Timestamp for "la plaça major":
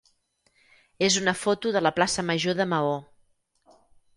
1.89-2.59